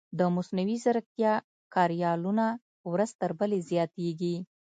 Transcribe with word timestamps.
د 0.19 0.21
مصنوعي 0.35 0.77
ځیرکتیا 0.83 1.33
کاریالونه 1.75 2.45
ورځ 2.91 3.09
تر 3.21 3.31
بلې 3.39 3.59
زیاتېږي. 3.69 4.35